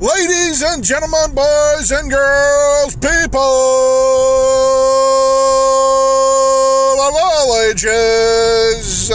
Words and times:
Ladies 0.00 0.62
and 0.62 0.82
gentlemen, 0.82 1.34
boys 1.34 1.90
and 1.90 2.10
girls, 2.10 2.96
people 2.96 3.38
of 6.98 7.14
all 7.14 7.60
ages, 7.68 9.10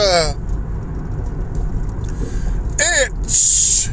it's 2.77 3.89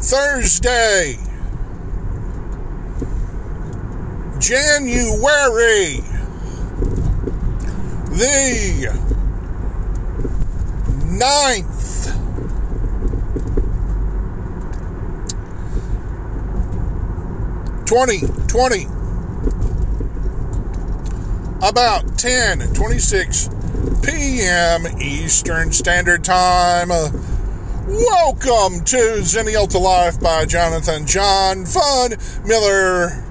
Thursday, 0.00 1.18
January 4.40 6.00
the 8.10 8.90
9th. 11.06 12.29
2020 17.90 18.84
about 21.60 22.16
10 22.16 22.72
26 22.72 23.48
p.m. 24.04 24.86
Eastern 25.00 25.72
Standard 25.72 26.22
Time. 26.22 26.90
Welcome 27.88 28.84
to 28.84 29.22
Zennial 29.24 29.68
to 29.70 29.78
Life 29.78 30.20
by 30.20 30.44
Jonathan 30.44 31.04
John 31.04 31.66
Fun 31.66 32.12
Miller, 32.44 33.24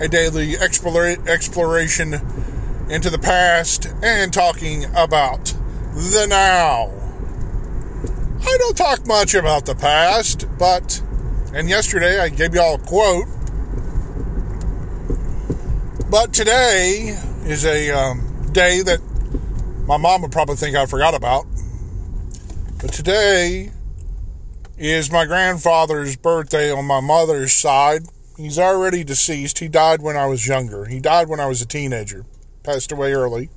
a 0.00 0.08
daily 0.08 0.54
explora- 0.54 1.28
exploration 1.28 2.14
into 2.88 3.10
the 3.10 3.18
past 3.18 3.92
and 4.02 4.32
talking 4.32 4.86
about 4.96 5.54
the 5.92 6.26
now. 6.26 6.90
I 8.40 8.56
don't 8.56 8.74
talk 8.74 9.06
much 9.06 9.34
about 9.34 9.66
the 9.66 9.74
past, 9.74 10.46
but, 10.58 11.02
and 11.52 11.68
yesterday 11.68 12.18
I 12.18 12.30
gave 12.30 12.54
you 12.54 12.62
all 12.62 12.76
a 12.76 12.78
quote 12.78 13.28
but 16.10 16.32
today 16.32 17.16
is 17.44 17.64
a 17.64 17.90
um, 17.90 18.50
day 18.52 18.80
that 18.82 19.00
my 19.86 19.96
mom 19.96 20.22
would 20.22 20.32
probably 20.32 20.56
think 20.56 20.76
I 20.76 20.86
forgot 20.86 21.14
about. 21.14 21.46
But 22.80 22.92
today 22.92 23.70
is 24.78 25.10
my 25.10 25.26
grandfather's 25.26 26.16
birthday 26.16 26.70
on 26.72 26.84
my 26.86 27.00
mother's 27.00 27.52
side. 27.52 28.02
He's 28.36 28.58
already 28.58 29.04
deceased. 29.04 29.58
He 29.58 29.68
died 29.68 30.00
when 30.00 30.16
I 30.16 30.26
was 30.26 30.46
younger. 30.46 30.84
He 30.86 31.00
died 31.00 31.28
when 31.28 31.40
I 31.40 31.46
was 31.46 31.60
a 31.60 31.66
teenager. 31.66 32.24
Passed 32.62 32.92
away 32.92 33.12
early. 33.12 33.50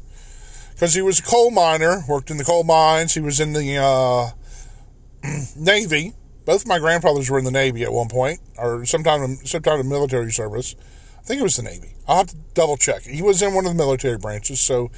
Because 0.73 0.93
he 0.93 1.01
was 1.01 1.19
a 1.19 1.23
coal 1.23 1.51
miner, 1.51 2.03
worked 2.07 2.31
in 2.31 2.37
the 2.37 2.43
coal 2.43 2.63
mines. 2.63 3.13
He 3.13 3.19
was 3.19 3.39
in 3.39 3.53
the 3.53 3.77
uh, 3.77 4.29
Navy. 5.55 6.13
Both 6.43 6.65
my 6.65 6.79
grandfathers 6.79 7.29
were 7.29 7.37
in 7.37 7.45
the 7.45 7.51
Navy 7.51 7.83
at 7.83 7.93
one 7.93 8.09
point, 8.09 8.39
or 8.57 8.83
sometime, 8.85 9.35
sometime 9.45 9.79
in 9.79 9.87
military 9.87 10.31
service. 10.31 10.75
I 11.21 11.23
think 11.23 11.39
it 11.39 11.43
was 11.43 11.55
the 11.55 11.63
Navy. 11.63 11.93
I'll 12.07 12.17
have 12.17 12.27
to 12.27 12.35
double 12.55 12.77
check. 12.77 13.03
He 13.03 13.21
was 13.21 13.41
in 13.41 13.53
one 13.53 13.65
of 13.65 13.71
the 13.71 13.77
military 13.77 14.17
branches, 14.17 14.59
so 14.59 14.89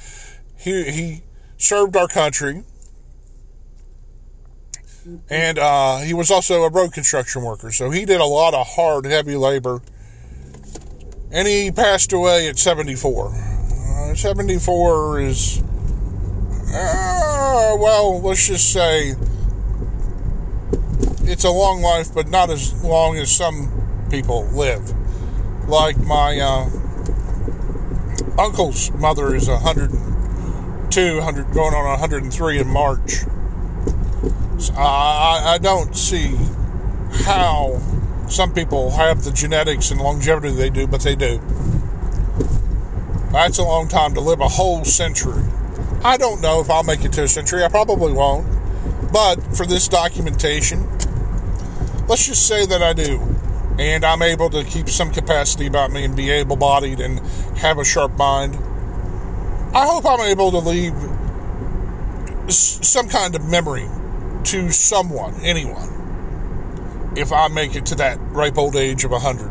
he 0.56 0.90
he 0.90 1.22
served 1.58 1.96
our 1.96 2.08
country, 2.08 2.64
and 5.28 5.58
uh, 5.58 5.98
he 5.98 6.14
was 6.14 6.30
also 6.30 6.62
a 6.62 6.70
road 6.70 6.92
construction 6.94 7.42
worker. 7.42 7.70
So 7.70 7.90
he 7.90 8.06
did 8.06 8.20
a 8.20 8.24
lot 8.24 8.54
of 8.54 8.66
hard, 8.66 9.04
heavy 9.04 9.36
labor, 9.36 9.82
and 11.30 11.46
he 11.46 11.70
passed 11.70 12.12
away 12.14 12.48
at 12.48 12.58
seventy 12.58 12.94
four. 12.94 13.28
Uh, 13.28 14.14
seventy 14.14 14.58
four 14.58 15.20
is 15.20 15.62
uh, 16.72 17.76
well, 17.78 18.18
let's 18.22 18.46
just 18.46 18.72
say 18.72 19.14
it's 21.24 21.44
a 21.44 21.50
long 21.50 21.82
life, 21.82 22.14
but 22.14 22.28
not 22.28 22.48
as 22.48 22.82
long 22.82 23.18
as 23.18 23.30
some 23.30 24.06
people 24.10 24.44
live 24.46 24.94
like 25.68 25.96
my 25.98 26.38
uh, 26.38 26.68
uncle's 28.38 28.90
mother 28.92 29.34
is 29.34 29.48
102, 29.48 31.14
100, 31.16 31.52
going 31.52 31.74
on 31.74 31.84
103 32.00 32.58
in 32.58 32.68
March. 32.68 33.20
So 34.58 34.74
I, 34.76 35.54
I 35.54 35.58
don't 35.58 35.96
see 35.96 36.36
how 37.24 37.80
some 38.28 38.52
people 38.52 38.90
have 38.90 39.24
the 39.24 39.30
genetics 39.30 39.90
and 39.90 40.00
longevity 40.00 40.54
they 40.54 40.70
do, 40.70 40.86
but 40.86 41.02
they 41.02 41.14
do. 41.14 41.40
That's 43.32 43.58
a 43.58 43.64
long 43.64 43.88
time 43.88 44.14
to 44.14 44.20
live 44.20 44.40
a 44.40 44.48
whole 44.48 44.84
century. 44.84 45.42
I 46.04 46.16
don't 46.16 46.40
know 46.40 46.60
if 46.60 46.70
I'll 46.70 46.84
make 46.84 47.04
it 47.04 47.12
to 47.14 47.24
a 47.24 47.28
century. 47.28 47.64
I 47.64 47.68
probably 47.68 48.12
won't. 48.12 48.46
But 49.12 49.36
for 49.56 49.66
this 49.66 49.88
documentation, 49.88 50.88
let's 52.08 52.26
just 52.26 52.46
say 52.46 52.66
that 52.66 52.82
I 52.82 52.92
do 52.92 53.33
and 53.78 54.04
I'm 54.04 54.22
able 54.22 54.50
to 54.50 54.62
keep 54.64 54.88
some 54.88 55.10
capacity 55.12 55.66
about 55.66 55.90
me 55.90 56.04
and 56.04 56.14
be 56.16 56.30
able 56.30 56.56
bodied 56.56 57.00
and 57.00 57.18
have 57.58 57.78
a 57.78 57.84
sharp 57.84 58.16
mind. 58.16 58.54
I 59.74 59.86
hope 59.86 60.06
I'm 60.06 60.20
able 60.20 60.52
to 60.52 60.58
leave 60.58 60.94
some 62.48 63.08
kind 63.08 63.34
of 63.34 63.48
memory 63.48 63.88
to 64.44 64.70
someone, 64.70 65.34
anyone, 65.42 67.12
if 67.16 67.32
I 67.32 67.48
make 67.48 67.74
it 67.74 67.86
to 67.86 67.96
that 67.96 68.18
ripe 68.30 68.58
old 68.58 68.76
age 68.76 69.04
of 69.04 69.10
100. 69.10 69.50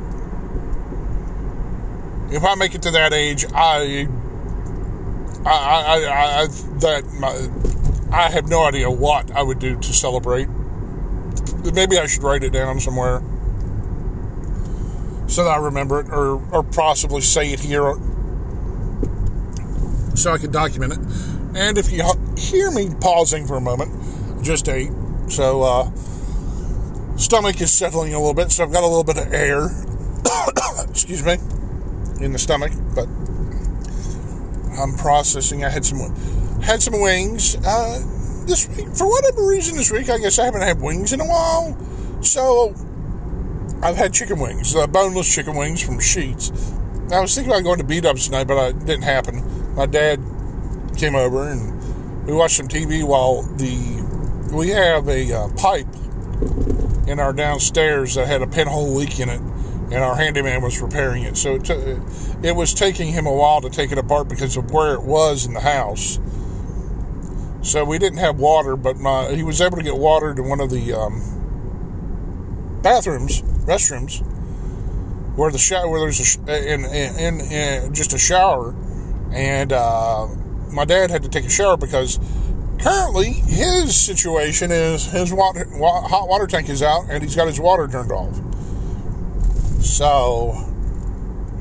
If 2.34 2.46
I 2.46 2.56
make 2.56 2.74
it 2.76 2.84
to 2.84 2.92
that 2.92 3.12
age, 3.14 3.46
I, 3.54 4.08
I, 5.46 5.52
I, 5.52 6.42
I, 6.44 6.48
that 6.80 7.04
my, 7.20 7.50
I 8.16 8.30
have 8.30 8.48
no 8.48 8.64
idea 8.64 8.90
what 8.90 9.32
I 9.32 9.44
would 9.44 9.60
do 9.60 9.76
to 9.78 9.94
celebrate. 9.94 10.48
Maybe 11.74 11.98
I 11.98 12.06
should 12.06 12.24
write 12.24 12.44
it 12.44 12.54
down 12.54 12.80
somewhere 12.80 13.22
so 15.34 15.44
that 15.46 15.50
I 15.50 15.58
remember 15.58 16.00
it 16.00 16.10
or, 16.12 16.40
or 16.54 16.62
possibly 16.62 17.22
say 17.22 17.52
it 17.52 17.60
here 17.60 17.96
so 20.16 20.32
I 20.32 20.38
can 20.38 20.52
document 20.52 20.94
it. 20.94 21.00
And 21.56 21.80
if 21.80 21.92
you 21.92 22.04
hear 22.38 22.70
me 22.70 22.92
pausing 23.02 23.48
for 23.48 23.56
a 23.56 23.62
moment, 23.62 24.44
just 24.44 24.70
ate. 24.70 24.92
So, 25.30 25.64
uh, 25.64 25.92
stomach 27.18 27.60
is 27.62 27.74
settling 27.74 28.14
a 28.14 28.20
little 28.20 28.36
bit, 28.36 28.52
so 28.52 28.64
I've 28.64 28.72
got 28.72 28.84
a 28.84 28.88
little 28.88 29.04
bit 29.04 29.18
of 29.18 29.34
air, 29.34 29.70
excuse 30.88 31.26
me, 31.26 31.38
in 32.24 32.32
the 32.32 32.40
stomach, 32.40 32.72
but 32.94 33.08
I'm 34.80 34.96
processing. 34.98 35.66
I 35.66 35.70
had 35.70 35.84
some 35.84 35.98
had 36.62 36.84
some 36.84 37.02
wings 37.02 37.56
uh, 37.66 38.46
this 38.46 38.68
week. 38.70 38.88
For 38.90 39.10
whatever 39.10 39.48
reason, 39.48 39.78
this 39.78 39.92
week, 39.92 40.10
I 40.10 40.20
guess 40.20 40.38
I 40.38 40.46
haven't 40.46 40.62
had 40.62 40.80
wings 40.80 41.12
in 41.12 41.22
a 41.22 41.26
while. 41.26 41.76
So 42.22 42.76
I've 43.84 43.98
had 43.98 44.14
chicken 44.14 44.40
wings, 44.40 44.74
uh, 44.78 44.88
boneless 44.88 45.36
chicken 45.36 45.58
wings 45.58 45.82
from 45.82 45.98
Sheetz. 46.00 46.52
I 47.12 47.20
was 47.20 47.36
thinking 47.36 47.52
about 47.52 47.66
going 47.66 47.80
to 47.80 47.84
beat 47.84 48.06
ups 48.06 48.28
tonight, 48.28 48.46
but 48.46 48.70
it 48.70 48.80
didn't 48.86 49.04
happen. 49.04 49.76
My 49.76 49.86
dad 49.86 50.22
came 50.96 51.16
over 51.16 51.50
and 51.50 52.26
we 52.26 52.34
watched 52.34 52.56
some 52.56 52.70
TV 52.70 53.06
while 53.06 53.42
the 53.42 54.02
we 54.56 54.70
have 54.70 55.10
a 55.10 55.34
uh, 55.34 55.50
pipe 55.58 55.88
in 57.08 57.20
our 57.20 57.34
downstairs 57.34 58.16
that 58.16 58.26
had 58.26 58.42
a 58.42 58.48
pinhole 58.48 58.94
leak 58.94 59.20
in 59.20 59.28
it, 59.28 59.42
and 59.42 59.96
our 59.96 60.16
handyman 60.16 60.62
was 60.62 60.80
repairing 60.80 61.24
it. 61.24 61.36
So 61.36 61.56
it, 61.56 61.66
t- 61.66 62.48
it 62.48 62.56
was 62.56 62.74
taking 62.74 63.12
him 63.12 63.26
a 63.26 63.34
while 63.34 63.60
to 63.60 63.70
take 63.70 63.92
it 63.92 63.98
apart 63.98 64.30
because 64.30 64.56
of 64.56 64.72
where 64.72 64.94
it 64.94 65.04
was 65.04 65.46
in 65.46 65.54
the 65.54 65.60
house. 65.60 66.22
So 67.64 67.84
we 67.84 68.00
didn't 68.00 68.20
have 68.20 68.40
water, 68.40 68.78
but 68.78 68.96
my 68.96 69.34
he 69.34 69.44
was 69.44 69.60
able 69.60 69.76
to 69.76 69.84
get 69.84 69.98
water 69.98 70.34
to 70.34 70.42
one 70.42 70.62
of 70.62 70.70
the 70.70 70.94
um, 70.94 72.80
bathrooms 72.82 73.44
restrooms 73.66 74.22
where 75.36 75.52
the 75.52 75.58
shower 75.58 75.90
where 75.90 76.00
there's 76.00 76.38
a 76.38 76.74
in, 76.74 76.86
in, 76.86 77.42
in 77.42 77.94
just 77.94 78.14
a 78.14 78.18
shower, 78.18 78.76
and 79.32 79.74
uh, 79.74 80.28
my 80.72 80.86
dad 80.86 81.10
had 81.10 81.24
to 81.24 81.30
take 81.30 81.46
a 81.46 81.50
shower 81.50 81.78
because 81.78 82.20
currently 82.80 83.32
his 83.32 83.96
situation 83.96 84.72
is 84.72 85.06
his 85.06 85.34
water, 85.34 85.68
hot 85.80 86.28
water 86.28 86.48
tank 86.48 86.70
is 86.70 86.84
out 86.84 87.06
and 87.10 87.24
he's 87.24 87.36
got 87.36 87.48
his 87.48 87.60
water 87.60 87.88
turned 87.88 88.12
off. 88.12 88.36
So 89.84 90.54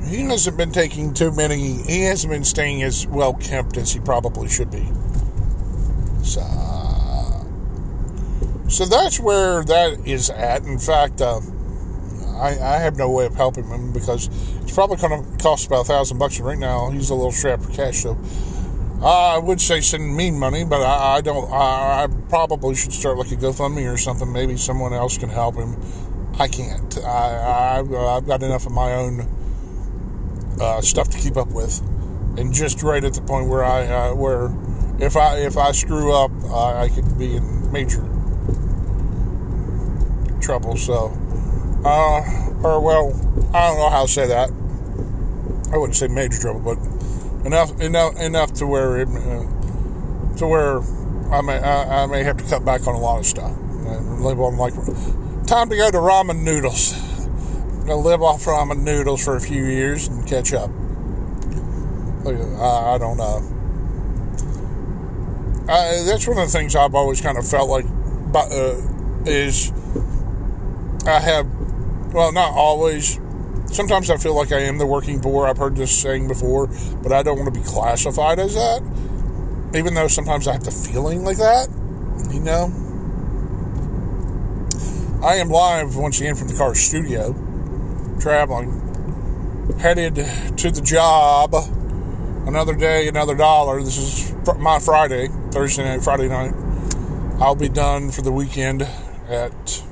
he 0.05 0.21
hasn't 0.21 0.57
been 0.57 0.71
taking 0.71 1.13
too 1.13 1.31
many. 1.31 1.81
He 1.83 2.03
hasn't 2.03 2.31
been 2.31 2.43
staying 2.43 2.83
as 2.83 3.07
well 3.07 3.33
kept 3.33 3.77
as 3.77 3.91
he 3.91 3.99
probably 3.99 4.49
should 4.49 4.69
be. 4.69 4.87
So, 6.23 6.41
so 8.69 8.85
that's 8.85 9.19
where 9.19 9.63
that 9.63 10.05
is 10.05 10.29
at. 10.29 10.63
In 10.63 10.77
fact. 10.77 11.21
Uh, 11.21 11.41
I, 12.35 12.49
I 12.59 12.77
have 12.77 12.97
no 12.97 13.09
way 13.09 13.25
of 13.25 13.35
helping 13.35 13.65
him 13.65 13.91
because 13.93 14.27
it's 14.61 14.73
probably 14.73 14.97
going 14.97 15.23
to 15.23 15.43
cost 15.43 15.67
about 15.67 15.81
a 15.81 15.85
thousand 15.85 16.17
bucks. 16.17 16.37
And 16.37 16.45
Right 16.45 16.57
now, 16.57 16.89
he's 16.89 17.09
a 17.09 17.15
little 17.15 17.31
strapped 17.31 17.63
for 17.63 17.71
cash, 17.71 17.97
so 18.01 18.17
I 19.03 19.37
would 19.37 19.59
say 19.59 19.81
send 19.81 20.15
me 20.15 20.31
money, 20.31 20.63
but 20.63 20.81
I, 20.81 21.17
I 21.17 21.21
don't. 21.21 21.51
I, 21.51 22.03
I, 22.03 22.07
probably 22.29 22.75
should 22.75 22.93
start 22.93 23.17
like 23.17 23.31
a 23.31 23.35
GoFundMe 23.35 23.91
or 23.91 23.97
something. 23.97 24.31
Maybe 24.31 24.55
someone 24.55 24.93
else 24.93 25.17
can 25.17 25.29
help 25.29 25.55
him. 25.55 25.75
I 26.39 26.47
can't. 26.47 26.97
I, 26.99 27.83
have 27.83 28.25
got 28.25 28.41
enough 28.41 28.65
of 28.65 28.71
my 28.71 28.93
own 28.93 29.27
uh, 30.59 30.81
stuff 30.81 31.09
to 31.09 31.17
keep 31.17 31.35
up 31.35 31.49
with, 31.49 31.81
and 32.37 32.53
just 32.53 32.81
right 32.81 33.03
at 33.03 33.13
the 33.13 33.21
point 33.21 33.49
where 33.49 33.63
I 33.63 33.85
uh, 33.87 34.15
where 34.15 34.51
if 34.99 35.17
I 35.17 35.39
if 35.39 35.57
I 35.57 35.73
screw 35.73 36.13
up, 36.13 36.31
uh, 36.45 36.77
I 36.77 36.89
could 36.89 37.17
be 37.17 37.35
in 37.35 37.71
major 37.71 38.07
trouble. 40.39 40.77
So, 40.77 41.09
uh, 41.85 42.21
or 42.63 42.79
well, 42.79 43.09
I 43.53 43.67
don't 43.67 43.77
know 43.77 43.89
how 43.89 44.05
to 44.05 44.11
say 44.11 44.27
that. 44.27 44.49
I 45.71 45.77
wouldn't 45.77 45.95
say 45.95 46.07
major 46.07 46.39
trouble, 46.39 46.59
but 46.59 46.77
enough 47.45 47.79
enough 47.81 48.19
enough 48.19 48.53
to 48.53 48.67
where 48.67 49.01
it, 49.01 49.07
uh, 49.07 50.37
to 50.37 50.47
where 50.47 50.79
I 51.33 51.41
may 51.41 51.59
I, 51.59 52.03
I, 52.03 52.05
may 52.05 52.23
have 52.23 52.37
to 52.37 52.43
cut 52.43 52.63
back 52.63 52.87
on 52.87 52.95
a 52.95 52.99
lot 52.99 53.19
of 53.19 53.25
stuff 53.25 53.51
and 53.51 54.21
live 54.21 54.39
on 54.39 54.57
like 54.57 54.73
time 55.47 55.69
to 55.69 55.75
go 55.75 55.91
to 55.91 55.97
ramen 55.97 56.43
noodles. 56.43 56.93
I'm 56.93 57.87
gonna 57.87 57.95
live 57.97 58.21
off 58.21 58.45
ramen 58.45 58.83
noodles 58.83 59.23
for 59.23 59.35
a 59.35 59.41
few 59.41 59.65
years 59.65 60.07
and 60.07 60.25
catch 60.27 60.53
up. 60.53 60.69
I, 62.25 62.93
I 62.93 62.97
don't 62.97 63.17
know. 63.17 63.49
I, 65.67 66.03
that's 66.05 66.27
one 66.27 66.37
of 66.37 66.45
the 66.45 66.51
things 66.51 66.75
I've 66.75 66.95
always 66.95 67.19
kind 67.19 67.37
of 67.37 67.47
felt 67.47 67.69
like 67.69 67.85
uh, 68.35 68.75
is 69.25 69.71
I 71.05 71.19
have 71.19 71.47
well 72.13 72.31
not 72.31 72.51
always 72.53 73.19
sometimes 73.73 74.09
I 74.09 74.17
feel 74.17 74.35
like 74.35 74.51
I 74.51 74.59
am 74.59 74.77
the 74.77 74.85
working 74.85 75.19
poor. 75.19 75.47
I've 75.47 75.57
heard 75.57 75.75
this 75.75 75.97
saying 75.97 76.27
before, 76.27 76.67
but 77.01 77.11
I 77.11 77.23
don't 77.23 77.37
want 77.37 77.53
to 77.53 77.59
be 77.59 77.65
classified 77.65 78.39
as 78.39 78.53
that. 78.53 78.81
Even 79.75 79.95
though 79.95 80.07
sometimes 80.07 80.47
I 80.47 80.53
have 80.53 80.63
the 80.63 80.71
feeling 80.71 81.23
like 81.23 81.37
that, 81.37 81.67
you 82.31 82.39
know. 82.39 82.71
I 85.23 85.35
am 85.35 85.49
live 85.49 85.95
once 85.95 86.19
again 86.19 86.35
from 86.35 86.49
the 86.49 86.55
car 86.55 86.75
studio, 86.75 87.33
traveling, 88.19 88.71
headed 89.79 90.15
to 90.57 90.71
the 90.71 90.81
job. 90.81 91.55
Another 92.45 92.75
day, 92.75 93.07
another 93.07 93.35
dollar. 93.35 93.81
This 93.81 93.97
is 93.97 94.33
my 94.59 94.79
Friday, 94.79 95.29
Thursday 95.51 95.85
night, 95.85 96.03
Friday 96.03 96.27
night. 96.27 96.53
I'll 97.39 97.55
be 97.55 97.69
done 97.69 98.11
for 98.11 98.21
the 98.21 98.31
weekend 98.31 98.83
at 99.27 99.83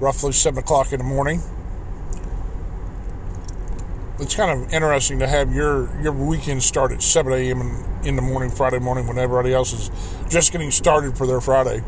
roughly 0.00 0.32
7 0.32 0.58
o'clock 0.58 0.92
in 0.92 0.98
the 0.98 1.04
morning 1.04 1.40
it's 4.22 4.36
kind 4.36 4.50
of 4.50 4.72
interesting 4.72 5.18
to 5.18 5.26
have 5.26 5.52
your 5.52 5.90
your 6.00 6.12
weekend 6.12 6.62
start 6.62 6.92
at 6.92 7.02
7 7.02 7.32
a.m. 7.32 7.60
In, 7.60 8.08
in 8.08 8.16
the 8.16 8.22
morning, 8.22 8.50
Friday 8.50 8.78
morning, 8.78 9.06
when 9.08 9.18
everybody 9.18 9.52
else 9.52 9.72
is 9.72 9.90
just 10.30 10.52
getting 10.52 10.70
started 10.70 11.18
for 11.18 11.26
their 11.26 11.40
Friday. 11.40 11.82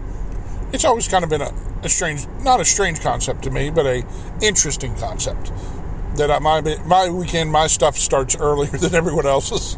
It's 0.73 0.85
always 0.85 1.07
kind 1.07 1.23
of 1.23 1.31
been 1.31 1.43
a, 1.43 1.55
a 1.85 1.89
strange, 1.89 2.27
not 2.41 2.61
a 2.61 2.65
strange 2.65 3.01
concept 3.01 3.43
to 3.45 3.51
me, 3.51 3.71
but 3.71 3.87
a 3.87 4.05
interesting 4.43 4.97
concept. 4.97 5.53
That 6.17 6.31
I, 6.31 6.41
my 6.41 6.61
my 6.85 7.09
weekend, 7.09 7.53
my 7.53 7.69
stuff 7.69 7.97
starts 7.97 8.35
earlier 8.37 8.71
than 8.79 8.95
everyone 8.95 9.27
else's. 9.27 9.77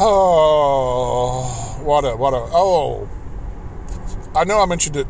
Oh, 0.00 1.78
what 1.84 2.04
a 2.04 2.16
what 2.16 2.34
a 2.34 2.48
oh! 2.52 3.08
I 4.34 4.42
know 4.42 4.60
I 4.60 4.66
mentioned 4.66 4.96
it 4.96 5.06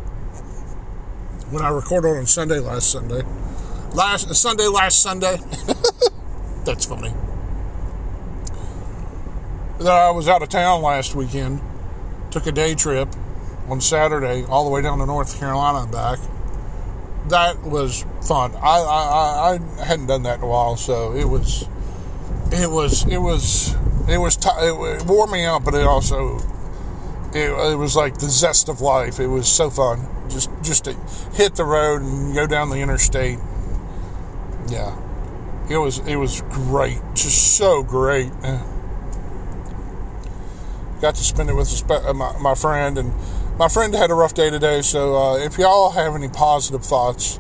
when 1.51 1.63
I 1.63 1.71
recorded 1.71 2.19
on 2.19 2.27
Sunday 2.27 2.59
last 2.59 2.91
Sunday 2.91 3.23
last 3.95 4.29
uh, 4.31 4.35
Sunday, 4.35 4.67
last 4.67 5.03
Sunday. 5.03 5.37
That's 6.65 6.85
funny. 6.85 7.13
I 9.81 10.11
was 10.11 10.29
out 10.29 10.43
of 10.43 10.49
town 10.49 10.83
last 10.83 11.15
weekend. 11.15 11.61
Took 12.31 12.47
a 12.47 12.53
day 12.53 12.75
trip 12.75 13.09
on 13.69 13.81
Saturday 13.81 14.45
all 14.45 14.65
the 14.65 14.71
way 14.71 14.83
down 14.83 14.99
to 14.99 15.07
North 15.07 15.39
Carolina 15.39 15.85
and 15.85 15.93
back. 15.93 16.19
That 17.29 17.63
was 17.63 18.05
fun. 18.23 18.55
I, 18.57 18.81
I, 18.81 19.59
I 19.81 19.85
hadn't 19.85 20.07
done 20.07 20.25
that 20.25 20.39
in 20.39 20.45
a 20.45 20.47
while, 20.47 20.77
so 20.77 21.15
it 21.15 21.25
was 21.25 21.67
it 22.53 22.71
was 22.71 23.07
it 23.07 23.19
was 23.19 23.75
it 24.09 24.19
was 24.19 24.37
t- 24.37 24.51
it 24.51 25.07
wore 25.07 25.27
me 25.27 25.45
out, 25.45 25.65
but 25.65 25.75
it 25.75 25.87
also 25.87 26.39
it, 27.33 27.51
it 27.51 27.77
was 27.77 27.97
like 27.97 28.19
the 28.19 28.29
zest 28.29 28.69
of 28.69 28.81
life. 28.81 29.21
It 29.21 29.29
was 29.29 29.49
so 29.49 29.71
fun 29.71 30.07
just 30.29 30.51
just 30.63 30.85
to 30.85 30.95
hit 31.35 31.55
the 31.55 31.65
road 31.65 32.03
and 32.03 32.35
go 32.35 32.47
down 32.47 32.69
the 32.69 32.81
interstate 32.81 33.39
yeah, 34.69 34.97
it 35.71 35.77
was 35.77 35.99
it 36.07 36.17
was 36.17 36.43
great, 36.51 37.01
just 37.15 37.57
so 37.57 37.83
great. 37.83 38.31
Got 41.01 41.17
to 41.17 41.25
spend 41.25 41.51
it 41.51 41.55
with 41.55 41.91
uh, 41.91 42.15
my, 42.15 42.39
my 42.39 42.55
friend, 42.55 42.97
and 42.97 43.13
my 43.59 43.69
friend 43.69 43.95
had 43.95 44.11
a 44.11 44.15
rough 44.15 44.35
day 44.35 44.51
today. 44.51 44.83
So 44.83 45.17
uh, 45.17 45.37
if 45.39 45.59
y'all 45.59 45.91
have 45.91 46.15
any 46.15 46.29
positive 46.29 46.85
thoughts, 46.85 47.39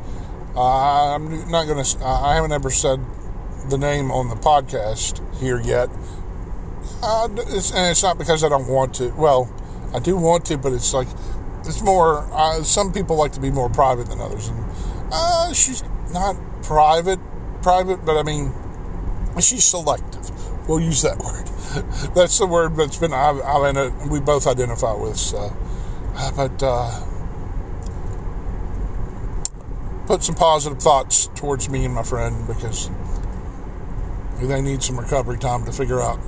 uh, 0.55 1.15
I'm 1.15 1.51
not 1.51 1.67
gonna. 1.67 1.85
I 2.05 2.35
haven't 2.35 2.53
ever 2.53 2.71
said 2.71 3.01
the 3.71 3.79
name 3.79 4.11
on 4.11 4.29
the 4.29 4.37
podcast 4.37 5.21
here 5.39 5.61
yet. 5.61 5.89
Uh, 7.03 7.29
it's, 7.49 7.73
and 7.73 7.91
it's 7.91 8.03
not 8.03 8.19
because 8.19 8.45
I 8.45 8.49
don't 8.49 8.69
want 8.69 8.95
to. 8.95 9.09
Well, 9.11 9.53
I 9.95 9.99
do 9.99 10.17
want 10.17 10.45
to, 10.47 10.59
but 10.59 10.73
it's 10.73 10.93
like 10.95 11.09
it's 11.65 11.83
more. 11.83 12.27
Uh, 12.33 12.63
some 12.63 12.93
people 12.93 13.17
like 13.17 13.33
to 13.33 13.41
be 13.41 13.51
more 13.51 13.69
private 13.69 14.09
than 14.09 14.21
others, 14.21 14.49
and 14.49 14.65
uh, 15.13 15.53
she's 15.53 15.83
not 16.13 16.37
private, 16.65 17.21
private, 17.63 18.05
but 18.05 18.19
I 18.19 18.23
mean, 18.23 18.53
she's 19.41 19.65
selective. 19.65 20.31
We'll 20.69 20.81
use 20.81 21.03
that 21.03 21.19
word. 21.25 21.47
That's 22.15 22.39
the 22.39 22.47
word 22.47 22.77
that's 22.77 22.97
been 22.97 23.13
I've, 23.13 23.41
I've 23.41 24.11
we 24.11 24.21
both 24.21 24.47
identify 24.47 24.95
with. 24.95 25.17
So, 25.17 25.55
but 26.37 26.63
uh, 26.63 27.05
put 30.07 30.23
some 30.23 30.35
positive 30.35 30.81
thoughts 30.81 31.29
towards 31.35 31.69
me 31.69 31.85
and 31.85 31.95
my 31.95 32.03
friend 32.03 32.47
because 32.47 32.91
they 34.41 34.61
need 34.61 34.83
some 34.83 34.99
recovery 34.99 35.39
time 35.39 35.65
to 35.65 35.73
figure 35.73 36.01
out 36.01 36.21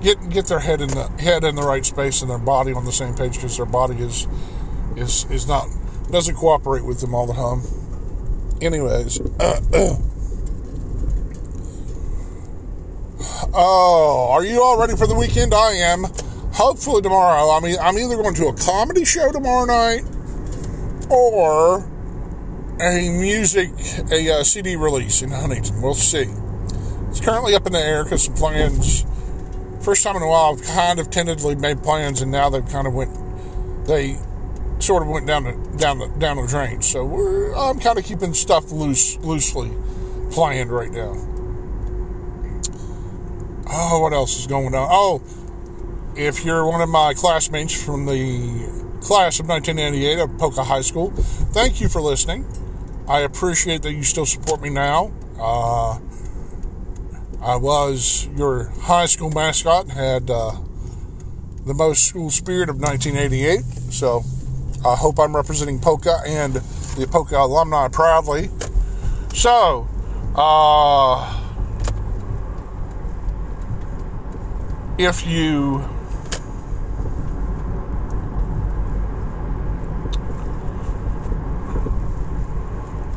get 0.00 0.28
get 0.30 0.46
their 0.46 0.58
head 0.58 0.80
in 0.80 0.88
the 0.88 1.08
head 1.18 1.44
in 1.44 1.54
the 1.54 1.62
right 1.62 1.86
space 1.86 2.22
and 2.22 2.30
their 2.30 2.38
body 2.38 2.72
on 2.72 2.84
the 2.84 2.92
same 2.92 3.14
page 3.14 3.34
because 3.34 3.56
their 3.56 3.66
body 3.66 3.96
is 3.96 4.26
is 4.96 5.24
is 5.30 5.46
not 5.46 5.68
doesn't 6.10 6.34
cooperate 6.34 6.84
with 6.84 7.00
them 7.00 7.14
all 7.14 7.26
the 7.26 7.32
time 7.32 7.62
anyways. 8.62 9.20
oh, 13.54 14.28
are 14.30 14.44
you 14.44 14.62
all 14.62 14.78
ready 14.78 14.96
for 14.96 15.06
the 15.06 15.14
weekend? 15.14 15.52
I 15.54 15.72
am. 15.72 16.04
Hopefully 16.52 17.02
tomorrow. 17.02 17.50
I 17.50 17.60
mean, 17.60 17.76
I'm 17.80 17.98
either 17.98 18.16
going 18.16 18.34
to 18.34 18.46
a 18.46 18.54
comedy 18.54 19.04
show 19.04 19.32
tomorrow 19.32 19.64
night 19.64 20.02
or 21.10 21.88
a 22.80 23.10
music, 23.10 23.70
a 24.10 24.30
uh, 24.30 24.44
CD 24.44 24.76
release 24.76 25.22
in 25.22 25.30
Huntington. 25.30 25.80
We'll 25.80 25.94
see. 25.94 26.26
It's 27.08 27.20
currently 27.20 27.54
up 27.54 27.66
in 27.66 27.72
the 27.72 27.78
air 27.78 28.04
because 28.04 28.24
some 28.24 28.34
plans. 28.34 29.04
First 29.80 30.04
time 30.04 30.16
in 30.16 30.22
a 30.22 30.28
while, 30.28 30.52
I've 30.52 30.62
kind 30.62 31.00
of 31.00 31.10
tentatively 31.10 31.54
made 31.54 31.82
plans, 31.82 32.22
and 32.22 32.30
now 32.30 32.48
they've 32.48 32.66
kind 32.68 32.86
of 32.86 32.94
went. 32.94 33.10
They 33.86 34.18
sort 34.82 35.02
of 35.02 35.08
went 35.08 35.26
down 35.26 35.44
the 35.44 35.52
down 35.78 35.98
the 35.98 36.08
down 36.18 36.36
the 36.36 36.46
drain. 36.46 36.82
So 36.82 37.54
I'm 37.54 37.78
kind 37.78 37.98
of 37.98 38.04
keeping 38.04 38.34
stuff 38.34 38.72
loose, 38.72 39.16
loosely 39.18 39.70
planned 40.30 40.70
right 40.70 40.90
now. 40.90 41.14
Oh, 43.74 44.00
what 44.00 44.12
else 44.12 44.38
is 44.38 44.46
going 44.46 44.74
on? 44.74 44.88
Oh, 44.90 45.22
if 46.16 46.44
you're 46.44 46.66
one 46.66 46.80
of 46.80 46.88
my 46.88 47.14
classmates 47.14 47.82
from 47.82 48.04
the 48.06 48.98
class 49.00 49.40
of 49.40 49.48
1998 49.48 50.18
of 50.18 50.38
Poca 50.38 50.62
High 50.62 50.82
School, 50.82 51.10
thank 51.52 51.80
you 51.80 51.88
for 51.88 52.00
listening. 52.00 52.44
I 53.08 53.20
appreciate 53.20 53.82
that 53.82 53.92
you 53.92 54.02
still 54.02 54.26
support 54.26 54.60
me 54.60 54.70
now. 54.70 55.12
Uh, 55.38 55.98
I 57.40 57.56
was 57.56 58.28
your 58.36 58.68
high 58.82 59.06
school 59.06 59.30
mascot, 59.30 59.88
had 59.88 60.30
uh, 60.30 60.52
the 61.64 61.74
most 61.74 62.04
school 62.04 62.30
spirit 62.30 62.68
of 62.68 62.80
1988. 62.80 63.64
So 63.92 64.22
I 64.84 64.96
hope 64.96 65.20
I'm 65.20 65.34
representing 65.34 65.78
Poca 65.78 66.20
and 66.26 66.54
the 66.54 67.06
Poca 67.06 67.36
alumni 67.36 67.86
proudly. 67.86 68.50
So, 69.32 69.86
uh, 70.34 71.38
if 74.98 75.24
you 75.26 75.84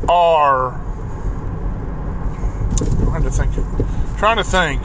are 0.08 0.80
trying 3.06 3.24
to 3.24 3.32
think, 3.32 3.54
trying 4.18 4.38
to 4.38 4.44
think, 4.44 4.82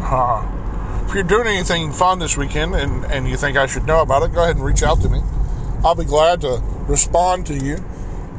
uh, 0.00 1.04
if 1.06 1.14
you're 1.14 1.22
doing 1.22 1.46
anything 1.46 1.92
fun 1.92 2.18
this 2.18 2.36
weekend 2.36 2.74
and, 2.74 3.04
and 3.06 3.28
you 3.28 3.36
think 3.36 3.58
I 3.58 3.66
should 3.66 3.86
know 3.86 4.00
about 4.00 4.22
it, 4.22 4.32
go 4.32 4.42
ahead 4.42 4.56
and 4.56 4.64
reach 4.64 4.82
out 4.82 5.02
to 5.02 5.08
me. 5.10 5.20
I'll 5.84 5.94
be 5.94 6.06
glad 6.06 6.40
to 6.40 6.62
respond 6.88 7.46
to 7.48 7.54
you. 7.54 7.76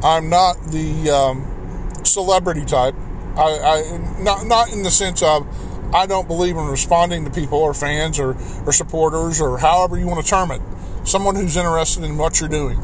I'm 0.03 0.29
not 0.29 0.55
the 0.71 1.11
um, 1.11 2.03
celebrity 2.03 2.65
type. 2.65 2.95
I, 3.37 3.59
I 3.59 4.21
not 4.23 4.47
not 4.47 4.73
in 4.73 4.81
the 4.81 4.89
sense 4.89 5.21
of 5.21 5.47
I 5.93 6.07
don't 6.07 6.27
believe 6.27 6.57
in 6.57 6.65
responding 6.65 7.23
to 7.25 7.31
people 7.31 7.59
or 7.59 7.73
fans 7.73 8.19
or, 8.19 8.35
or 8.65 8.73
supporters 8.73 9.39
or 9.39 9.59
however 9.59 9.97
you 9.97 10.07
want 10.07 10.23
to 10.23 10.29
term 10.29 10.51
it. 10.51 10.61
Someone 11.03 11.35
who's 11.35 11.55
interested 11.55 12.03
in 12.03 12.17
what 12.17 12.39
you're 12.39 12.49
doing. 12.49 12.79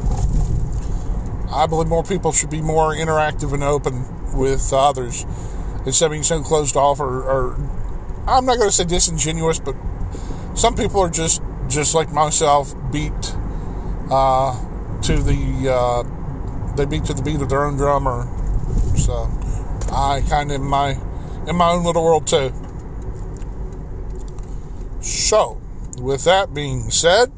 I 1.50 1.66
believe 1.68 1.88
more 1.88 2.04
people 2.04 2.32
should 2.32 2.50
be 2.50 2.62
more 2.62 2.94
interactive 2.94 3.52
and 3.52 3.64
open 3.64 4.06
with 4.32 4.72
others 4.72 5.26
instead 5.84 6.06
of 6.06 6.12
being 6.12 6.22
so 6.22 6.40
closed 6.40 6.76
off 6.76 7.00
or, 7.00 7.22
or 7.22 7.54
I'm 8.26 8.46
not 8.46 8.56
going 8.56 8.68
to 8.68 8.72
say 8.72 8.84
disingenuous, 8.84 9.58
but 9.58 9.74
some 10.54 10.76
people 10.76 11.00
are 11.00 11.10
just 11.10 11.42
just 11.68 11.94
like 11.94 12.12
myself 12.12 12.74
beat 12.92 13.34
uh, 14.10 15.00
to 15.02 15.16
the 15.16 15.70
uh, 15.70 16.74
they 16.76 16.84
beat 16.86 17.04
to 17.06 17.14
the 17.14 17.22
beat 17.22 17.40
of 17.40 17.48
their 17.48 17.64
own 17.64 17.76
drummer. 17.76 18.26
So 18.96 19.30
I 19.92 20.22
kind 20.28 20.50
of 20.50 20.60
in 20.60 20.66
my 20.66 20.98
in 21.46 21.56
my 21.56 21.70
own 21.70 21.84
little 21.84 22.04
world 22.04 22.26
too. 22.26 22.52
So, 25.00 25.60
with 25.98 26.24
that 26.24 26.54
being 26.54 26.90
said, 26.90 27.32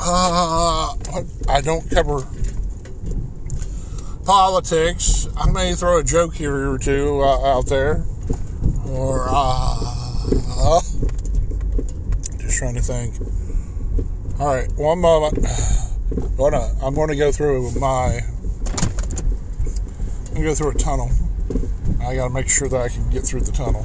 uh, 0.00 0.94
I 1.48 1.60
don't 1.60 1.88
cover 1.90 2.26
politics. 4.24 5.28
I 5.36 5.50
may 5.50 5.74
throw 5.74 5.98
a 5.98 6.04
joke 6.04 6.34
here 6.34 6.70
or 6.70 6.78
two 6.78 7.20
uh, 7.20 7.56
out 7.56 7.66
there, 7.66 8.04
or 8.86 9.26
uh, 9.28 10.80
trying 12.52 12.74
to 12.74 12.82
think. 12.82 13.14
All 14.38 14.54
right, 14.54 14.70
one 14.72 14.98
moment. 15.00 15.38
I'm 16.38 16.94
going 16.94 17.08
to 17.08 17.16
go 17.16 17.32
through 17.32 17.70
my. 17.80 18.20
I'm 20.28 20.34
going 20.34 20.42
to 20.42 20.42
go 20.42 20.54
through 20.54 20.70
a 20.70 20.74
tunnel. 20.74 21.10
I 22.02 22.16
got 22.16 22.28
to 22.28 22.34
make 22.34 22.48
sure 22.48 22.68
that 22.68 22.80
I 22.80 22.88
can 22.88 23.08
get 23.10 23.22
through 23.24 23.40
the 23.40 23.52
tunnel. 23.52 23.84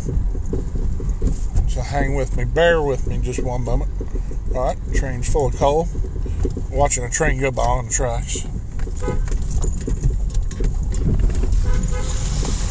So 1.68 1.82
hang 1.82 2.16
with 2.16 2.36
me, 2.36 2.46
bear 2.46 2.82
with 2.82 3.08
me 3.08 3.20
just 3.20 3.44
one 3.44 3.64
moment. 3.64 3.92
All 4.56 4.64
right, 4.64 4.78
train's 4.96 5.32
full 5.32 5.48
of 5.48 5.56
coal. 5.56 5.88
Watching 6.72 7.04
a 7.04 7.10
train 7.10 7.40
go 7.40 7.52
by 7.52 7.64
on 7.64 7.86
the 7.86 7.92
tracks. 7.92 8.44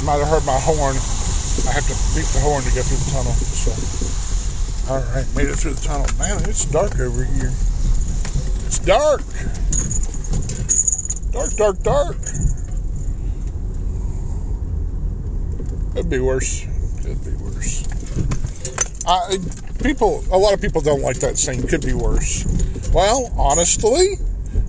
You 0.00 0.06
might 0.06 0.18
have 0.18 0.28
heard 0.28 0.44
my 0.44 0.58
horn. 0.58 0.96
I 1.68 1.72
have 1.72 1.86
to 1.86 1.94
beat 2.14 2.26
the 2.34 2.40
horn 2.40 2.64
to 2.64 2.74
get 2.74 2.84
through 2.84 2.98
the 2.98 3.10
tunnel. 3.12 3.32
So, 3.32 3.72
all 4.88 5.00
right, 5.00 5.26
made 5.34 5.48
it 5.48 5.56
through 5.56 5.74
the 5.74 5.82
tunnel. 5.82 6.06
Man, 6.16 6.48
it's 6.48 6.64
dark 6.64 6.98
over 7.00 7.24
here. 7.24 7.50
It's 8.66 8.78
dark. 8.78 9.22
Dark, 11.32 11.52
dark, 11.56 11.82
dark. 11.82 12.16
It 15.90 15.96
could 15.96 16.10
be 16.10 16.20
worse. 16.20 16.66
Could 17.02 17.24
be 17.24 17.32
worse. 17.42 17.84
I, 19.08 19.38
people, 19.82 20.24
a 20.30 20.38
lot 20.38 20.54
of 20.54 20.60
people 20.60 20.80
don't 20.80 21.02
like 21.02 21.18
that 21.18 21.36
saying. 21.36 21.66
Could 21.66 21.84
be 21.84 21.94
worse. 21.94 22.44
Well, 22.92 23.32
honestly, 23.36 24.18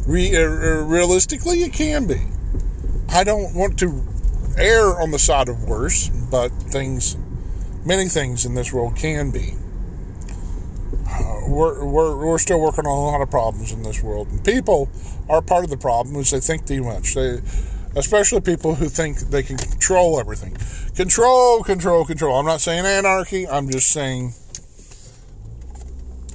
re, 0.08 0.36
uh, 0.36 0.84
realistically, 0.84 1.62
it 1.62 1.74
can 1.74 2.08
be. 2.08 2.24
I 3.10 3.24
don't 3.24 3.54
want 3.54 3.78
to 3.80 4.04
err 4.58 5.00
on 5.00 5.12
the 5.12 5.20
side 5.20 5.48
of 5.48 5.66
worse, 5.66 6.10
but 6.10 6.50
things, 6.50 7.18
many 7.86 8.10
things 8.10 8.46
in 8.46 8.56
this 8.56 8.74
world 8.74 8.96
can 8.96 9.30
be. 9.30 9.54
We're, 11.58 11.84
we're, 11.84 12.16
we're 12.16 12.38
still 12.38 12.60
working 12.60 12.86
on 12.86 12.96
a 12.96 13.02
lot 13.02 13.22
of 13.22 13.32
problems 13.32 13.72
in 13.72 13.82
this 13.82 14.04
world. 14.04 14.28
And 14.28 14.46
people 14.46 14.90
are 15.28 15.42
part 15.42 15.64
of 15.64 15.72
the 15.72 15.78
problem 15.78 16.16
is 16.18 16.30
they 16.30 16.40
think 16.40 16.68
too 16.68 16.84
much. 16.84 17.16
They, 17.16 17.42
especially 17.96 18.42
people 18.42 18.76
who 18.76 18.88
think 18.90 19.18
they 19.18 19.42
can 19.42 19.58
control 19.58 20.20
everything. 20.20 20.56
Control, 20.96 21.64
control, 21.64 22.06
control. 22.06 22.38
I'm 22.38 22.46
not 22.46 22.62
saying 22.62 22.86
anarchy. 22.86 23.48
I'm 23.48 23.72
just 23.72 23.92
saying 23.92 24.34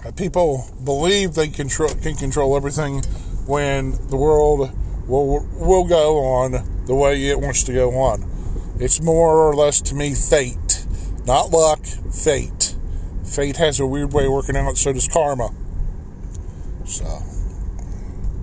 that 0.03 0.17
people 0.17 0.67
believe 0.85 1.35
they 1.35 1.47
control, 1.47 1.91
can 1.91 2.17
control 2.17 2.57
everything 2.57 3.03
when 3.47 3.93
the 4.09 4.17
world 4.17 4.71
will 5.07 5.47
will 5.53 5.85
go 5.85 6.19
on 6.19 6.85
the 6.87 6.95
way 6.95 7.29
it 7.29 7.41
wants 7.41 7.63
to 7.65 7.73
go 7.73 7.91
on. 7.93 8.29
It's 8.81 9.01
more 9.01 9.49
or 9.49 9.55
less 9.55 9.81
to 9.83 9.95
me 9.95 10.15
fate, 10.15 10.85
not 11.27 11.51
luck, 11.51 11.85
fate. 11.85 12.62
Fate 13.33 13.57
has 13.57 13.81
a 13.81 13.87
weird 13.87 14.13
way 14.13 14.27
of 14.27 14.33
working 14.33 14.57
out, 14.57 14.77
so 14.77 14.93
does 14.93 15.09
karma. 15.09 15.51
So 16.85 17.23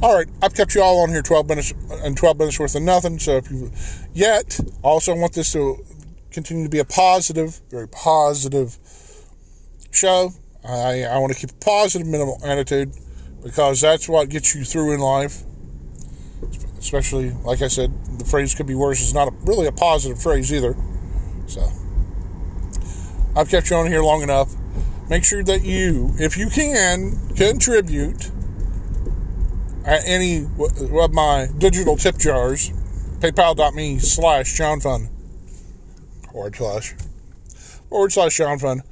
all 0.02 0.16
right, 0.16 0.28
I've 0.42 0.54
kept 0.54 0.76
you 0.76 0.82
all 0.82 1.02
on 1.02 1.10
here 1.10 1.22
12 1.22 1.50
minutes 1.50 1.74
and 2.04 2.16
12 2.16 2.40
minutes 2.40 2.58
worth 2.58 2.74
of 2.74 2.84
nothing. 2.84 3.20
So 3.20 3.36
if 3.36 3.52
you 3.52 3.70
yet 4.14 4.58
also 4.82 5.14
want 5.14 5.34
this 5.34 5.52
to 5.54 5.84
continue 6.32 6.64
to 6.64 6.70
be 6.70 6.80
a 6.80 6.86
positive, 6.86 7.60
very 7.70 7.88
positive 7.90 8.78
show, 9.92 10.32
I, 10.64 11.04
I 11.04 11.18
want 11.18 11.34
to 11.34 11.40
keep 11.40 11.52
a 11.52 11.66
positive 11.66 12.08
minimal 12.08 12.40
attitude 12.46 12.94
because 13.44 13.82
that's 13.82 14.08
what 14.08 14.30
gets 14.30 14.56
you 14.56 14.64
through 14.64 14.94
in 14.94 15.02
life. 15.02 15.44
Especially, 16.78 17.32
like 17.44 17.62
I 17.62 17.68
said, 17.68 17.92
the 18.20 18.24
phrase 18.24 18.56
could 18.56 18.68
be 18.68 18.76
worse 18.76 19.02
is 19.02 19.14
not 19.14 19.28
a, 19.28 19.32
really 19.44 19.68
a 19.68 19.72
positive 19.74 20.22
phrase 20.22 20.54
either. 20.54 20.78
So 21.48 21.70
I've 23.36 23.50
kept 23.50 23.70
you 23.70 23.76
on 23.76 23.88
here 23.88 24.02
long 24.02 24.22
enough. 24.22 24.56
Make 25.10 25.24
sure 25.24 25.44
that 25.44 25.64
you, 25.64 26.14
if 26.20 26.38
you 26.38 26.50
can, 26.50 27.18
contribute 27.36 28.30
at 29.84 30.02
any 30.06 30.46
of 30.46 31.14
my 31.14 31.48
digital 31.58 31.98
tip 31.98 32.18
jars, 32.20 32.70
paypal.me 33.20 33.98
slash 33.98 34.56
John 34.56 34.80
forward 36.32 36.56
slash, 36.56 36.94
forward 37.90 38.12
slash 38.14 38.38
John 38.38 38.60
Fun, 38.60 38.84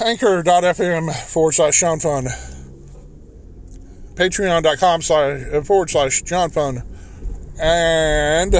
anchor.fm 0.00 1.14
forward 1.26 1.52
slash 1.52 1.78
John 1.78 2.00
Fun, 2.00 2.24
patreon.com 4.14 5.02
slash 5.02 5.64
forward 5.64 5.90
slash 5.90 6.22
John 6.22 6.50
Fun, 6.50 6.82
and 7.60 8.56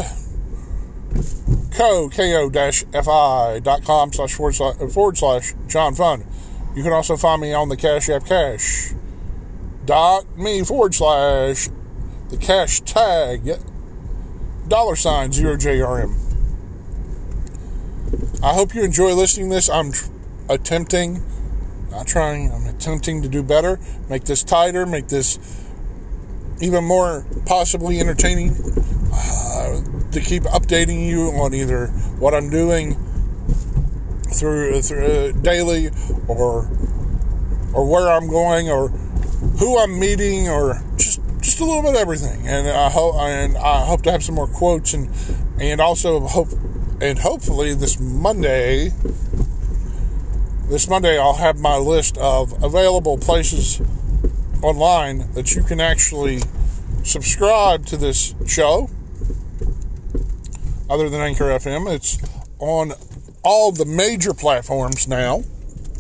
co, 1.73 2.09
ko-fi.com 2.09 2.53
slash 4.13 4.35
forward 4.35 4.55
slash, 4.55 4.77
forward 4.93 5.19
slash 5.19 5.55
John 5.69 5.95
Fun. 5.95 6.25
You 6.75 6.83
can 6.83 6.93
also 6.93 7.17
find 7.17 7.41
me 7.41 7.53
on 7.53 7.69
the 7.69 7.77
Cash 7.77 8.09
App 8.09 8.25
Cash 8.25 8.95
dot 9.85 10.39
me 10.39 10.63
forward 10.63 10.95
slash 10.95 11.69
the 12.31 12.37
cash 12.37 12.81
tag 12.83 13.59
dollar 14.69 14.97
sign 14.97 15.33
zero 15.33 15.57
JRM. 15.57 16.19
I 18.43 18.55
hope 18.55 18.75
you 18.75 18.83
enjoy 18.83 19.15
listening 19.15 19.51
to 19.51 19.57
this. 19.57 19.69
I'm 19.69 19.93
tr- 19.93 20.11
attempting, 20.49 21.23
not 21.91 22.07
trying, 22.07 22.53
I'm 22.53 22.67
attempting 22.67 23.23
to 23.23 23.29
do 23.29 23.43
better, 23.43 23.79
make 24.09 24.25
this 24.25 24.43
tighter, 24.43 24.87
make 24.87 25.09
this 25.09 25.39
even 26.61 26.85
more 26.85 27.27
possibly 27.47 28.01
entertaining, 28.01 28.51
uh, 29.13 29.81
to 30.13 30.21
keep 30.21 30.45
updating 30.45 31.07
you 31.07 31.29
on 31.31 31.55
either 31.55 31.87
what 32.19 32.35
I'm 32.35 32.51
doing 32.51 32.97
through, 34.35 34.83
through 34.83 35.05
uh, 35.05 35.33
daily 35.33 35.91
or 36.29 36.71
or 37.75 37.89
where 37.89 38.11
I'm 38.11 38.29
going 38.29 38.71
or 38.71 38.89
who 38.89 39.79
I'm 39.79 39.99
meeting 39.99 40.49
or 40.49 40.83
just 40.97 41.21
just 41.41 41.61
a 41.61 41.65
little 41.65 41.83
bit 41.83 41.95
of 41.95 41.97
everything. 41.97 42.47
And 42.47 42.69
I 42.69 42.91
hope 42.91 43.17
and 43.17 43.57
I 43.57 43.85
hope 43.85 44.03
to 44.03 44.13
have 44.13 44.23
some 44.23 44.35
more 44.35 44.47
quotes 44.47 44.95
and 44.95 45.09
and 45.61 45.81
also 45.81 46.21
hope 46.21 46.49
and 47.01 47.19
hopefully 47.19 47.75
this 47.75 47.99
Monday 47.99 48.93
this 50.69 50.89
Monday 50.89 51.19
I'll 51.19 51.35
have 51.35 51.59
my 51.59 51.77
list 51.77 52.17
of 52.19 52.63
available 52.63 53.19
places 53.19 53.81
online 54.63 55.33
that 55.33 55.55
you 55.55 55.63
can 55.63 55.81
actually 55.81 56.41
subscribe 57.03 57.85
to 57.87 57.97
this 57.97 58.35
show 58.47 58.89
other 60.93 61.09
than 61.09 61.23
Anchor 61.23 61.45
FM. 61.45 61.91
It's 61.91 62.19
on 62.59 62.93
all 63.43 63.73
the 63.73 63.87
major 63.87 64.35
platforms 64.35 65.09
now, 65.09 65.43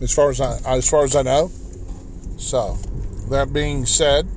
as 0.02 0.12
far 0.14 0.28
as 0.28 0.40
I 0.40 0.58
as 0.66 0.88
far 0.88 1.04
as 1.04 1.16
I 1.16 1.22
know. 1.22 1.50
So 2.36 2.74
that 3.30 3.54
being 3.54 3.86
said, 3.86 4.28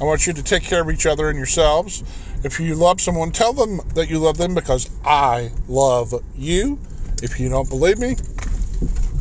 I 0.00 0.04
want 0.04 0.26
you 0.26 0.32
to 0.32 0.42
take 0.42 0.62
care 0.62 0.80
of 0.80 0.90
each 0.90 1.04
other 1.04 1.28
and 1.28 1.36
yourselves. 1.36 2.02
If 2.44 2.58
you 2.58 2.74
love 2.74 3.00
someone, 3.00 3.30
tell 3.30 3.52
them 3.52 3.80
that 3.94 4.08
you 4.08 4.18
love 4.18 4.38
them 4.38 4.54
because 4.54 4.90
I 5.04 5.52
love 5.68 6.14
you. 6.34 6.78
If 7.22 7.38
you 7.38 7.50
don't 7.50 7.68
believe 7.68 7.98
me, 7.98 8.16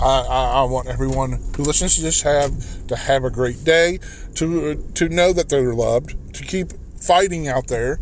I, 0.02 0.22
I, 0.22 0.44
I, 0.62 0.64
want 0.64 0.88
everyone 0.88 1.34
who 1.56 1.64
listens 1.64 1.98
to 1.98 2.02
this 2.02 2.24
have 2.24 2.88
to 2.88 2.96
have 2.96 3.26
a 3.26 3.30
great 3.30 3.64
day, 3.66 4.00
to 4.36 4.76
to 4.96 5.10
know 5.10 5.34
that 5.34 5.50
they're 5.50 5.74
loved, 5.74 6.16
to 6.36 6.44
keep 6.44 6.72
fighting 6.98 7.48
out 7.48 7.68
there, 7.68 8.00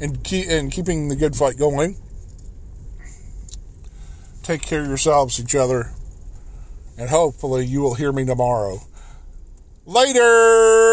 and 0.00 0.24
keep 0.24 0.48
and 0.48 0.72
keeping 0.72 1.08
the 1.08 1.16
good 1.16 1.36
fight 1.36 1.58
going. 1.58 1.96
Take 4.42 4.62
care 4.62 4.80
of 4.80 4.88
yourselves, 4.88 5.38
each 5.38 5.54
other, 5.54 5.92
and 6.98 7.10
hopefully 7.10 7.66
you 7.66 7.80
will 7.82 7.94
hear 7.94 8.10
me 8.10 8.24
tomorrow. 8.24 8.80
Later! 9.84 10.89